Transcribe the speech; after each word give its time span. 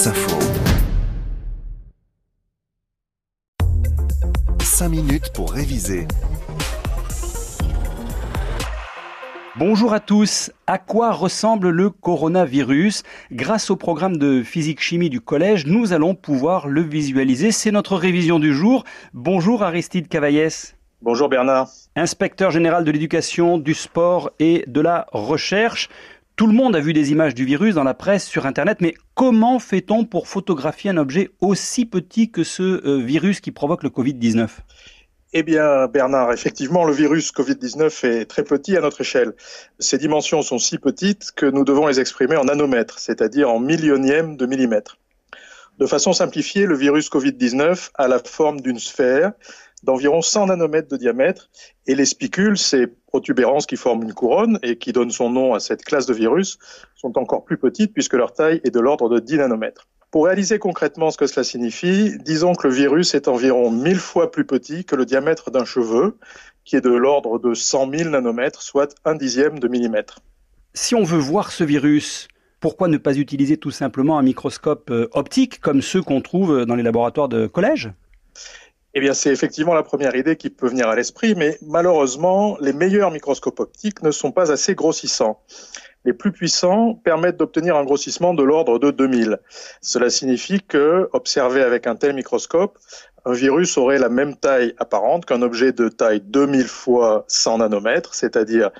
France 0.00 0.06
Info. 0.06 0.38
5 4.60 4.88
minutes 4.88 5.30
pour 5.34 5.52
réviser. 5.52 6.06
Bonjour 9.56 9.92
à 9.92 10.00
tous. 10.00 10.52
À 10.66 10.78
quoi 10.78 11.12
ressemble 11.12 11.68
le 11.68 11.90
coronavirus? 11.90 13.02
Grâce 13.30 13.68
au 13.68 13.76
programme 13.76 14.16
de 14.16 14.42
physique-chimie 14.42 15.10
du 15.10 15.20
collège, 15.20 15.66
nous 15.66 15.92
allons 15.92 16.14
pouvoir 16.14 16.66
le 16.66 16.80
visualiser. 16.80 17.52
C'est 17.52 17.70
notre 17.70 17.96
révision 17.96 18.38
du 18.38 18.54
jour. 18.54 18.84
Bonjour 19.12 19.62
Aristide 19.62 20.08
Cavaillès. 20.08 20.76
Bonjour 21.02 21.28
Bernard. 21.28 21.68
Inspecteur 21.96 22.50
général 22.50 22.84
de 22.84 22.90
l'éducation, 22.90 23.58
du 23.58 23.74
sport 23.74 24.30
et 24.38 24.64
de 24.66 24.80
la 24.80 25.06
recherche. 25.12 25.90
Tout 26.40 26.46
le 26.46 26.54
monde 26.54 26.74
a 26.74 26.80
vu 26.80 26.94
des 26.94 27.12
images 27.12 27.34
du 27.34 27.44
virus 27.44 27.74
dans 27.74 27.84
la 27.84 27.92
presse, 27.92 28.24
sur 28.24 28.46
Internet, 28.46 28.78
mais 28.80 28.94
comment 29.14 29.58
fait-on 29.58 30.06
pour 30.06 30.26
photographier 30.26 30.88
un 30.88 30.96
objet 30.96 31.28
aussi 31.42 31.84
petit 31.84 32.30
que 32.30 32.44
ce 32.44 32.62
euh, 32.62 32.96
virus 32.96 33.40
qui 33.40 33.50
provoque 33.50 33.82
le 33.82 33.90
Covid-19 33.90 34.48
eh 35.34 35.42
bien, 35.42 35.86
Bernard, 35.86 36.32
effectivement, 36.32 36.86
le 36.86 36.94
virus 36.94 37.30
Covid-19 37.30 38.06
est 38.06 38.24
très 38.24 38.42
petit 38.42 38.74
à 38.74 38.80
notre 38.80 39.02
échelle. 39.02 39.34
Ses 39.78 39.98
dimensions 39.98 40.40
sont 40.40 40.56
si 40.56 40.78
petites 40.78 41.30
que 41.36 41.44
nous 41.44 41.62
devons 41.62 41.86
les 41.86 42.00
exprimer 42.00 42.38
en 42.38 42.44
nanomètres, 42.44 42.98
c'est-à-dire 42.98 43.50
en 43.50 43.60
millionièmes 43.60 44.38
de 44.38 44.46
millimètres. 44.46 44.96
De 45.78 45.84
façon 45.84 46.14
simplifiée, 46.14 46.64
le 46.64 46.74
virus 46.74 47.10
Covid-19 47.10 47.90
a 47.96 48.08
la 48.08 48.18
forme 48.18 48.62
d'une 48.62 48.78
sphère 48.78 49.32
d'environ 49.82 50.22
100 50.22 50.46
nanomètres 50.46 50.88
de 50.88 50.96
diamètre 50.96 51.50
et 51.86 51.94
les 51.94 52.04
spicules, 52.04 52.58
ces 52.58 52.86
protubérances 53.10 53.66
qui 53.66 53.76
forment 53.76 54.04
une 54.04 54.14
couronne 54.14 54.58
et 54.62 54.76
qui 54.76 54.92
donnent 54.92 55.10
son 55.10 55.28
nom 55.28 55.52
à 55.52 55.60
cette 55.60 55.84
classe 55.84 56.06
de 56.06 56.14
virus, 56.14 56.58
sont 56.96 57.18
encore 57.18 57.44
plus 57.44 57.58
petites 57.58 57.92
puisque 57.92 58.14
leur 58.14 58.32
taille 58.32 58.60
est 58.64 58.70
de 58.70 58.80
l'ordre 58.80 59.08
de 59.08 59.18
10 59.18 59.38
nanomètres. 59.38 59.86
Pour 60.10 60.24
réaliser 60.24 60.58
concrètement 60.58 61.10
ce 61.10 61.16
que 61.16 61.26
cela 61.26 61.44
signifie, 61.44 62.16
disons 62.18 62.54
que 62.54 62.66
le 62.66 62.74
virus 62.74 63.14
est 63.14 63.28
environ 63.28 63.70
1000 63.70 63.96
fois 63.96 64.30
plus 64.30 64.44
petit 64.44 64.84
que 64.84 64.96
le 64.96 65.04
diamètre 65.04 65.50
d'un 65.50 65.64
cheveu, 65.64 66.16
qui 66.64 66.74
est 66.76 66.80
de 66.80 66.90
l'ordre 66.90 67.38
de 67.38 67.54
100 67.54 67.90
000 67.90 68.10
nanomètres, 68.10 68.62
soit 68.62 68.94
un 69.04 69.14
dixième 69.14 69.58
de 69.58 69.68
millimètre. 69.68 70.20
Si 70.74 70.94
on 70.94 71.04
veut 71.04 71.18
voir 71.18 71.52
ce 71.52 71.62
virus, 71.62 72.26
pourquoi 72.58 72.88
ne 72.88 72.96
pas 72.96 73.16
utiliser 73.18 73.56
tout 73.56 73.70
simplement 73.70 74.18
un 74.18 74.22
microscope 74.22 74.90
euh, 74.90 75.08
optique 75.12 75.60
comme 75.60 75.82
ceux 75.82 76.02
qu'on 76.02 76.20
trouve 76.20 76.64
dans 76.64 76.74
les 76.74 76.82
laboratoires 76.82 77.28
de 77.28 77.46
collège? 77.46 77.92
Eh 78.94 79.00
bien, 79.00 79.14
c'est 79.14 79.30
effectivement 79.30 79.74
la 79.74 79.82
première 79.82 80.16
idée 80.16 80.36
qui 80.36 80.50
peut 80.50 80.68
venir 80.68 80.88
à 80.88 80.96
l'esprit, 80.96 81.34
mais 81.36 81.58
malheureusement, 81.62 82.56
les 82.60 82.72
meilleurs 82.72 83.10
microscopes 83.10 83.60
optiques 83.60 84.02
ne 84.02 84.10
sont 84.10 84.32
pas 84.32 84.50
assez 84.50 84.74
grossissants. 84.74 85.40
Les 86.04 86.12
plus 86.12 86.32
puissants 86.32 86.94
permettent 86.94 87.36
d'obtenir 87.36 87.76
un 87.76 87.84
grossissement 87.84 88.34
de 88.34 88.42
l'ordre 88.42 88.78
de 88.78 88.90
2000. 88.90 89.38
Cela 89.80 90.10
signifie 90.10 90.60
que, 90.62 91.08
observé 91.12 91.62
avec 91.62 91.86
un 91.86 91.94
tel 91.94 92.14
microscope, 92.14 92.78
un 93.26 93.32
virus 93.32 93.76
aurait 93.76 93.98
la 93.98 94.08
même 94.08 94.34
taille 94.34 94.74
apparente 94.78 95.26
qu'un 95.26 95.42
objet 95.42 95.72
de 95.72 95.88
taille 95.88 96.20
2000 96.20 96.66
fois 96.66 97.26
100 97.28 97.58
nanomètres, 97.58 98.14
c'est-à-dire 98.14 98.70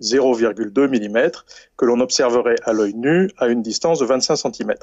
0,2 0.00 0.86
mm, 0.86 1.30
que 1.76 1.84
l'on 1.84 2.00
observerait 2.00 2.56
à 2.64 2.72
l'œil 2.72 2.94
nu 2.94 3.28
à 3.38 3.48
une 3.48 3.62
distance 3.62 3.98
de 3.98 4.04
25 4.04 4.36
cm. 4.36 4.74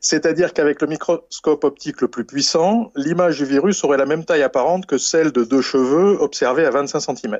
C'est-à-dire 0.00 0.54
qu'avec 0.54 0.80
le 0.80 0.88
microscope 0.88 1.64
optique 1.64 2.00
le 2.00 2.08
plus 2.08 2.24
puissant, 2.24 2.90
l'image 2.96 3.38
du 3.38 3.44
virus 3.44 3.84
aurait 3.84 3.98
la 3.98 4.06
même 4.06 4.24
taille 4.24 4.42
apparente 4.42 4.86
que 4.86 4.96
celle 4.96 5.30
de 5.30 5.44
deux 5.44 5.60
cheveux 5.60 6.20
observés 6.20 6.64
à 6.64 6.70
25 6.70 7.00
cm. 7.00 7.38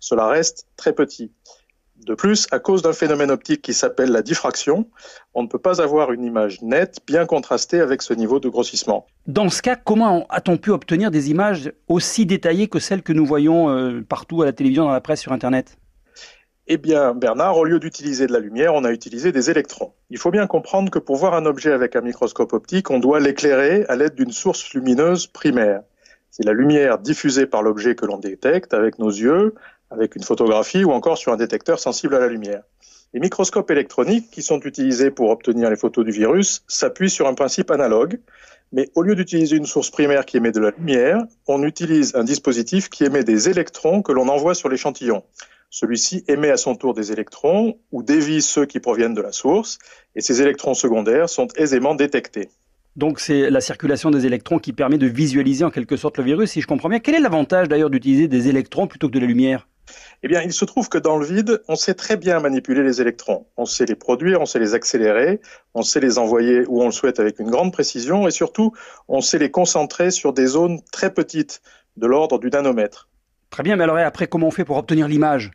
Cela 0.00 0.26
reste 0.26 0.66
très 0.76 0.92
petit. 0.92 1.30
De 2.04 2.14
plus, 2.14 2.48
à 2.50 2.58
cause 2.58 2.82
d'un 2.82 2.92
phénomène 2.92 3.30
optique 3.30 3.62
qui 3.62 3.72
s'appelle 3.72 4.10
la 4.10 4.20
diffraction, 4.20 4.88
on 5.32 5.44
ne 5.44 5.48
peut 5.48 5.60
pas 5.60 5.80
avoir 5.80 6.12
une 6.12 6.24
image 6.24 6.60
nette, 6.60 6.98
bien 7.06 7.24
contrastée 7.24 7.80
avec 7.80 8.02
ce 8.02 8.12
niveau 8.12 8.40
de 8.40 8.48
grossissement. 8.48 9.06
Dans 9.26 9.48
ce 9.48 9.62
cas, 9.62 9.76
comment 9.76 10.26
a-t-on 10.28 10.58
pu 10.58 10.70
obtenir 10.70 11.12
des 11.12 11.30
images 11.30 11.72
aussi 11.86 12.26
détaillées 12.26 12.66
que 12.68 12.80
celles 12.80 13.02
que 13.02 13.12
nous 13.12 13.24
voyons 13.24 13.70
euh, 13.70 14.02
partout 14.06 14.42
à 14.42 14.44
la 14.44 14.52
télévision, 14.52 14.84
dans 14.84 14.90
la 14.90 15.00
presse, 15.00 15.20
sur 15.20 15.32
Internet? 15.32 15.78
Eh 16.66 16.78
bien, 16.78 17.14
Bernard, 17.14 17.58
au 17.58 17.64
lieu 17.64 17.78
d'utiliser 17.78 18.26
de 18.26 18.32
la 18.32 18.38
lumière, 18.38 18.74
on 18.74 18.84
a 18.84 18.90
utilisé 18.90 19.32
des 19.32 19.50
électrons. 19.50 19.92
Il 20.08 20.16
faut 20.16 20.30
bien 20.30 20.46
comprendre 20.46 20.90
que 20.90 20.98
pour 20.98 21.16
voir 21.16 21.34
un 21.34 21.44
objet 21.44 21.72
avec 21.72 21.94
un 21.94 22.00
microscope 22.00 22.54
optique, 22.54 22.90
on 22.90 22.98
doit 22.98 23.20
l'éclairer 23.20 23.84
à 23.88 23.96
l'aide 23.96 24.14
d'une 24.14 24.32
source 24.32 24.72
lumineuse 24.72 25.26
primaire. 25.26 25.82
C'est 26.30 26.44
la 26.44 26.54
lumière 26.54 26.98
diffusée 26.98 27.46
par 27.46 27.62
l'objet 27.62 27.94
que 27.94 28.06
l'on 28.06 28.16
détecte 28.16 28.72
avec 28.72 28.98
nos 28.98 29.10
yeux, 29.10 29.54
avec 29.90 30.16
une 30.16 30.22
photographie 30.22 30.84
ou 30.84 30.92
encore 30.92 31.18
sur 31.18 31.32
un 31.32 31.36
détecteur 31.36 31.78
sensible 31.78 32.14
à 32.14 32.18
la 32.18 32.28
lumière. 32.28 32.62
Les 33.12 33.20
microscopes 33.20 33.70
électroniques 33.70 34.30
qui 34.30 34.42
sont 34.42 34.58
utilisés 34.60 35.10
pour 35.10 35.28
obtenir 35.28 35.68
les 35.68 35.76
photos 35.76 36.04
du 36.04 36.12
virus 36.12 36.64
s'appuient 36.66 37.10
sur 37.10 37.28
un 37.28 37.34
principe 37.34 37.70
analogue, 37.70 38.18
mais 38.72 38.88
au 38.94 39.02
lieu 39.02 39.14
d'utiliser 39.14 39.56
une 39.56 39.66
source 39.66 39.90
primaire 39.90 40.24
qui 40.24 40.38
émet 40.38 40.50
de 40.50 40.60
la 40.60 40.70
lumière, 40.70 41.18
on 41.46 41.62
utilise 41.62 42.16
un 42.16 42.24
dispositif 42.24 42.88
qui 42.88 43.04
émet 43.04 43.22
des 43.22 43.50
électrons 43.50 44.02
que 44.02 44.12
l'on 44.12 44.28
envoie 44.28 44.54
sur 44.54 44.68
l'échantillon. 44.68 45.22
Celui-ci 45.76 46.22
émet 46.28 46.52
à 46.52 46.56
son 46.56 46.76
tour 46.76 46.94
des 46.94 47.10
électrons 47.10 47.80
ou 47.90 48.04
dévie 48.04 48.42
ceux 48.42 48.64
qui 48.64 48.78
proviennent 48.78 49.12
de 49.12 49.20
la 49.20 49.32
source, 49.32 49.80
et 50.14 50.20
ces 50.20 50.40
électrons 50.40 50.74
secondaires 50.74 51.28
sont 51.28 51.48
aisément 51.56 51.96
détectés. 51.96 52.48
Donc 52.94 53.18
c'est 53.18 53.50
la 53.50 53.60
circulation 53.60 54.12
des 54.12 54.24
électrons 54.24 54.60
qui 54.60 54.72
permet 54.72 54.98
de 54.98 55.08
visualiser 55.08 55.64
en 55.64 55.72
quelque 55.72 55.96
sorte 55.96 56.18
le 56.18 56.22
virus, 56.22 56.52
si 56.52 56.60
je 56.60 56.68
comprends 56.68 56.88
bien. 56.88 57.00
Quel 57.00 57.16
est 57.16 57.20
l'avantage 57.20 57.66
d'ailleurs 57.66 57.90
d'utiliser 57.90 58.28
des 58.28 58.46
électrons 58.46 58.86
plutôt 58.86 59.08
que 59.08 59.14
de 59.14 59.18
la 59.18 59.26
lumière? 59.26 59.66
Eh 60.22 60.28
bien, 60.28 60.42
il 60.42 60.52
se 60.52 60.64
trouve 60.64 60.88
que 60.88 60.96
dans 60.96 61.18
le 61.18 61.26
vide, 61.26 61.60
on 61.66 61.74
sait 61.74 61.94
très 61.94 62.16
bien 62.16 62.38
manipuler 62.38 62.84
les 62.84 63.00
électrons. 63.00 63.44
On 63.56 63.64
sait 63.64 63.84
les 63.84 63.96
produire, 63.96 64.40
on 64.40 64.46
sait 64.46 64.60
les 64.60 64.74
accélérer, 64.74 65.40
on 65.74 65.82
sait 65.82 65.98
les 65.98 66.18
envoyer 66.18 66.64
où 66.68 66.82
on 66.82 66.86
le 66.86 66.92
souhaite 66.92 67.18
avec 67.18 67.40
une 67.40 67.50
grande 67.50 67.72
précision 67.72 68.28
et 68.28 68.30
surtout, 68.30 68.70
on 69.08 69.20
sait 69.20 69.38
les 69.38 69.50
concentrer 69.50 70.12
sur 70.12 70.32
des 70.32 70.46
zones 70.46 70.78
très 70.92 71.12
petites, 71.12 71.62
de 71.96 72.06
l'ordre 72.06 72.38
du 72.38 72.48
nanomètre. 72.48 73.08
Très 73.50 73.64
bien, 73.64 73.74
mais 73.74 73.84
alors 73.84 73.98
après, 73.98 74.28
comment 74.28 74.46
on 74.46 74.52
fait 74.52 74.64
pour 74.64 74.76
obtenir 74.76 75.08
l'image? 75.08 75.50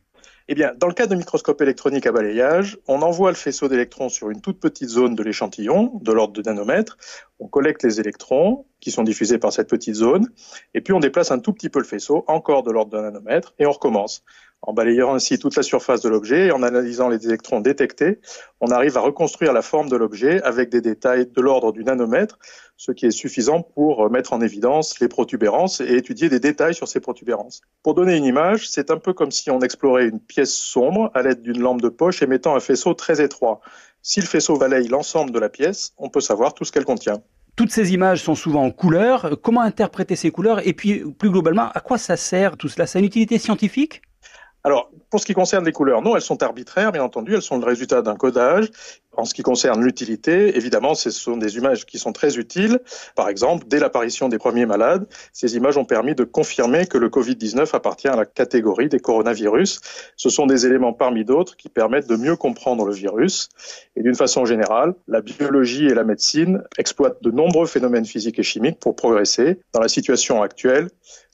Eh 0.52 0.56
bien, 0.56 0.74
dans 0.76 0.88
le 0.88 0.96
cas 0.96 1.06
de 1.06 1.14
microscope 1.14 1.62
électronique 1.62 2.08
à 2.08 2.12
balayage, 2.12 2.80
on 2.88 3.04
envoie 3.04 3.30
le 3.30 3.36
faisceau 3.36 3.68
d'électrons 3.68 4.10
sur 4.10 4.32
une 4.32 4.42
toute 4.42 4.60
petite 4.60 4.90
zone 4.90 5.14
de 5.14 5.22
l'échantillon, 5.22 6.00
de 6.02 6.12
l'ordre 6.12 6.34
de 6.34 6.42
nanomètres. 6.42 6.98
On 7.40 7.48
collecte 7.48 7.84
les 7.84 8.00
électrons 8.00 8.66
qui 8.80 8.92
sont 8.92 9.04
diffusés 9.04 9.38
par 9.38 9.54
cette 9.54 9.70
petite 9.70 9.96
zone, 9.96 10.28
et 10.74 10.82
puis 10.82 10.94
on 10.94 11.00
déplace 11.00 11.32
un 11.32 11.40
tout 11.40 11.54
petit 11.54 11.70
peu 11.70 11.80
le 11.80 11.86
faisceau, 11.86 12.24
encore 12.28 12.64
de 12.64 12.72
l'ordre 12.72 12.98
de 12.98 13.02
nanomètre, 13.02 13.54
et 13.60 13.66
on 13.66 13.72
recommence. 13.72 14.24
En 14.62 14.74
balayant 14.74 15.16
ainsi 15.16 15.40
toute 15.40 15.56
la 15.56 15.64
surface 15.64 16.02
de 16.02 16.10
l'objet 16.10 16.48
et 16.48 16.52
en 16.52 16.64
analysant 16.64 17.08
les 17.08 17.26
électrons 17.26 17.62
détectés, 17.62 18.20
on 18.60 18.72
arrive 18.72 18.98
à 18.98 19.00
reconstruire 19.00 19.54
la 19.54 19.62
forme 19.62 19.88
de 19.88 19.96
l'objet 19.96 20.42
avec 20.44 20.70
des 20.70 20.82
détails 20.82 21.28
de 21.28 21.42
l'ordre 21.42 21.72
du 21.72 21.86
nanomètre, 21.86 22.38
ce 22.76 22.92
qui 22.92 23.06
est 23.06 23.12
suffisant 23.12 23.62
pour 23.62 24.10
mettre 24.10 24.34
en 24.34 24.42
évidence 24.42 25.00
les 25.00 25.08
protubérances 25.08 25.80
et 25.80 25.96
étudier 25.96 26.28
des 26.28 26.42
détails 26.42 26.76
sur 26.76 26.90
ces 26.90 27.00
protubérances. 27.00 27.62
Pour 27.84 27.94
donner 27.94 28.18
une 28.18 28.26
image, 28.26 28.70
c'est 28.70 28.92
un 28.92 28.98
peu 28.98 29.14
comme 29.14 29.32
si 29.32 29.50
on 29.50 29.62
explorait 29.62 30.08
une 30.08 30.20
pièce 30.20 30.54
sombre 30.54 31.10
à 31.14 31.22
l'aide 31.22 31.42
d'une 31.42 31.60
lampe 31.60 31.82
de 31.82 31.90
poche 31.90 32.22
émettant 32.22 32.56
un 32.56 32.60
faisceau 32.60 32.94
très 32.94 33.22
étroit. 33.22 33.62
Si 34.02 34.22
le 34.22 34.26
faisceau 34.26 34.58
balaye 34.58 34.88
l'ensemble 34.88 35.32
de 35.32 35.40
la 35.40 35.50
pièce, 35.50 35.94
on 35.98 36.10
peut 36.10 36.22
savoir 36.22 36.54
tout 36.54 36.66
ce 36.66 36.72
qu'elle 36.72 36.86
contient. 36.86 37.22
Toutes 37.56 37.72
ces 37.72 37.94
images 37.94 38.24
sont 38.24 38.36
souvent 38.36 38.64
en 38.64 38.72
couleurs. 38.72 39.38
Comment 39.42 39.62
interpréter 39.62 40.16
ces 40.16 40.32
couleurs? 40.32 40.66
Et 40.66 40.74
puis, 40.74 41.04
plus 41.12 41.30
globalement, 41.30 41.70
à 41.74 41.82
quoi 41.82 41.98
ça 41.98 42.16
sert 42.16 42.56
tout 42.56 42.70
cela? 42.70 42.88
Ça 42.88 42.98
a 42.98 43.02
une 43.02 43.06
utilité 43.06 43.38
scientifique? 43.38 44.02
Alors, 44.64 44.92
pour 45.10 45.20
ce 45.20 45.26
qui 45.26 45.34
concerne 45.34 45.66
les 45.66 45.72
couleurs, 45.72 46.02
non, 46.02 46.16
elles 46.16 46.22
sont 46.22 46.42
arbitraires, 46.44 46.92
bien 46.92 47.04
entendu, 47.04 47.34
elles 47.34 47.42
sont 47.42 47.58
le 47.58 47.66
résultat 47.66 48.02
d'un 48.02 48.16
codage. 48.16 48.70
En 49.20 49.26
ce 49.26 49.34
qui 49.34 49.42
concerne 49.42 49.84
l'utilité, 49.84 50.56
évidemment, 50.56 50.96
ce 50.96 51.10
sont 51.10 51.36
des 51.36 51.58
images 51.58 51.86
qui 51.86 52.00
sont 52.00 52.14
très 52.14 52.38
utiles. 52.38 52.80
Par 53.18 53.28
exemple, 53.28 53.66
dès 53.68 53.78
l'apparition 53.78 54.30
des 54.30 54.38
premiers 54.38 54.66
malades, 54.66 55.08
ces 55.34 55.58
images 55.58 55.76
ont 55.76 55.84
permis 55.84 56.16
de 56.16 56.24
confirmer 56.24 56.86
que 56.86 56.98
le 56.98 57.10
Covid-19 57.10 57.76
appartient 57.76 58.08
à 58.08 58.16
la 58.16 58.26
catégorie 58.26 58.88
des 58.88 59.02
coronavirus. 59.02 59.82
Ce 60.16 60.30
sont 60.30 60.46
des 60.46 60.66
éléments 60.66 60.94
parmi 60.94 61.26
d'autres 61.26 61.58
qui 61.58 61.68
permettent 61.68 62.08
de 62.08 62.16
mieux 62.16 62.38
comprendre 62.38 62.86
le 62.86 62.94
virus. 62.94 63.50
Et 63.98 64.04
d'une 64.04 64.16
façon 64.16 64.46
générale, 64.46 64.94
la 65.10 65.20
biologie 65.20 65.88
et 65.88 65.94
la 65.94 66.06
médecine 66.06 66.64
exploitent 66.78 67.22
de 67.22 67.30
nombreux 67.30 67.66
phénomènes 67.66 68.06
physiques 68.06 68.40
et 68.40 68.44
chimiques 68.44 68.80
pour 68.80 68.96
progresser. 68.96 69.60
Dans 69.74 69.82
la 69.82 69.90
situation 69.90 70.42
actuelle, 70.42 70.88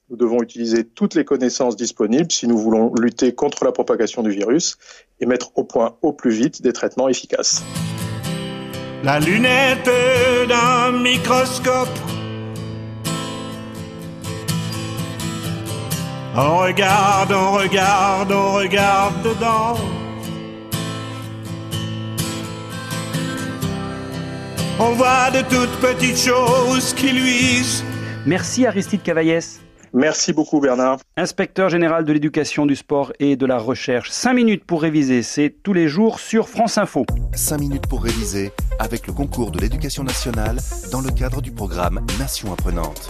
nous 0.10 0.18
devons 0.18 0.42
utiliser 0.42 0.84
toutes 0.84 1.16
les 1.16 1.26
connaissances 1.26 1.76
disponibles 1.76 2.32
si 2.32 2.48
nous 2.48 2.58
voulons 2.58 2.94
lutter 2.94 3.34
contre 3.34 3.66
la 3.66 3.72
propagation 3.72 4.22
du 4.22 4.30
virus 4.30 4.78
et 5.20 5.26
mettre 5.26 5.52
au 5.56 5.64
point 5.64 5.98
au 6.02 6.14
plus 6.14 6.32
vite 6.32 6.62
des 6.62 6.74
traitements 6.74 7.10
efficaces. 7.10 7.64
La 9.04 9.20
lunette 9.20 9.90
d'un 10.48 10.92
microscope. 10.92 11.90
On 16.38 16.58
regarde, 16.58 17.32
on 17.32 17.54
regarde, 17.54 18.32
on 18.32 18.54
regarde 18.54 19.24
dedans. 19.24 19.78
On 24.80 24.92
voit 24.92 25.32
de 25.32 25.40
toutes 25.50 25.80
petites 25.80 26.18
choses 26.18 26.94
qui 26.94 27.12
luisent. 27.12 27.84
Merci 28.26 28.66
Aristide 28.66 29.02
Cavaillès. 29.02 29.62
Merci 29.96 30.34
beaucoup 30.34 30.60
Bernard. 30.60 31.00
Inspecteur 31.16 31.70
général 31.70 32.04
de 32.04 32.12
l'éducation, 32.12 32.66
du 32.66 32.76
sport 32.76 33.14
et 33.20 33.38
de 33.38 33.46
la 33.46 33.58
recherche. 33.58 34.10
5 34.12 34.34
minutes 34.34 34.66
pour 34.66 34.82
réviser, 34.82 35.24
c'est 35.24 35.56
tous 35.64 35.72
les 35.72 35.88
jours 35.88 36.20
sur 36.20 36.50
France 36.50 36.78
Info. 36.78 37.06
5 37.34 37.58
minutes 37.60 37.88
pour 37.88 38.04
réviser 38.04 38.52
avec 38.78 39.08
le 39.08 39.14
concours 39.14 39.52
de 39.52 39.60
l'éducation 39.60 40.04
nationale 40.04 40.58
dans 40.92 41.00
le 41.00 41.12
cadre 41.12 41.42
du 41.42 41.54
programme 41.54 42.06
Nation 42.20 42.52
apprenante. 42.52 43.10